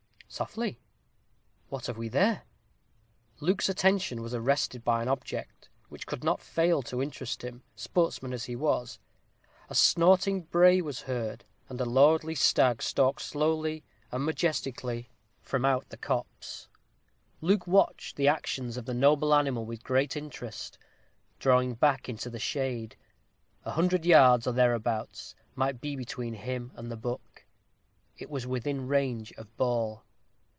Softly, 0.33 0.79
what 1.67 1.87
have 1.87 1.97
we 1.97 2.07
there?" 2.07 2.43
Luke's 3.41 3.67
attention 3.67 4.21
was 4.21 4.33
arrested 4.33 4.81
by 4.81 5.01
an 5.01 5.09
object 5.09 5.67
which 5.89 6.07
could 6.07 6.23
not 6.23 6.39
fail 6.39 6.81
to 6.83 7.01
interest 7.01 7.43
him, 7.43 7.63
sportsman 7.75 8.31
as 8.31 8.45
he 8.45 8.55
was. 8.55 8.97
A 9.69 9.75
snorting 9.75 10.43
bray 10.43 10.79
was 10.81 11.01
heard, 11.01 11.43
and 11.67 11.81
a 11.81 11.85
lordly 11.85 12.33
stag 12.33 12.81
stalked 12.81 13.21
slowly 13.21 13.83
and 14.09 14.23
majestically 14.25 15.09
from 15.41 15.65
out 15.65 15.89
the 15.89 15.97
copse. 15.97 16.69
Luke 17.41 17.67
watched 17.67 18.15
the 18.15 18.29
actions 18.29 18.77
of 18.77 18.85
the 18.85 18.93
noble 18.93 19.35
animal 19.35 19.65
with 19.65 19.83
great 19.83 20.15
interest, 20.15 20.77
drawing 21.39 21.73
back 21.73 22.07
into 22.07 22.29
the 22.29 22.39
shade. 22.39 22.95
A 23.65 23.71
hundred 23.71 24.05
yards, 24.05 24.47
or 24.47 24.53
thereabouts, 24.53 25.35
might 25.55 25.81
be 25.81 25.97
between 25.97 26.35
him 26.35 26.71
and 26.75 26.89
the 26.89 26.95
buck. 26.95 27.43
It 28.17 28.29
was 28.29 28.47
within 28.47 28.87
range 28.87 29.33
of 29.33 29.53
ball. 29.57 30.05